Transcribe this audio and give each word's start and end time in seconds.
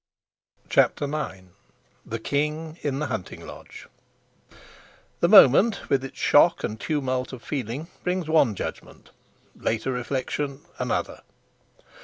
CHAPTER 0.67 1.05
IX. 1.05 1.49
THE 2.07 2.17
KING 2.17 2.79
IN 2.81 2.97
THE 2.97 3.05
HUNTING 3.05 3.45
LODGE 3.45 3.87
THE 5.19 5.29
moment 5.29 5.91
with 5.91 6.03
its 6.03 6.17
shock 6.17 6.63
and 6.63 6.79
tumult 6.79 7.31
of 7.33 7.43
feeling 7.43 7.85
brings 8.03 8.27
one 8.27 8.55
judgment, 8.55 9.11
later 9.55 9.91
reflection 9.91 10.65
another. 10.79 11.21